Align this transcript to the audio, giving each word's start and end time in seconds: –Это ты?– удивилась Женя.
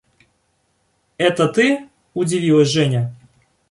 –Это 1.19 1.47
ты?– 1.47 1.87
удивилась 2.15 2.67
Женя. 2.69 3.13